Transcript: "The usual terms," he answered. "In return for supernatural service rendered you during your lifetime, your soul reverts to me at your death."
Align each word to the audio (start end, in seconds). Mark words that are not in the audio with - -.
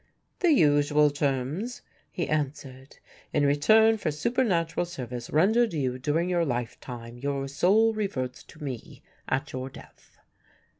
"The 0.39 0.51
usual 0.51 1.11
terms," 1.11 1.83
he 2.09 2.27
answered. 2.27 2.97
"In 3.33 3.45
return 3.45 3.99
for 3.99 4.09
supernatural 4.09 4.87
service 4.87 5.29
rendered 5.29 5.73
you 5.75 5.99
during 5.99 6.27
your 6.27 6.43
lifetime, 6.43 7.19
your 7.19 7.47
soul 7.47 7.93
reverts 7.93 8.41
to 8.45 8.63
me 8.63 9.03
at 9.29 9.53
your 9.53 9.69
death." 9.69 10.17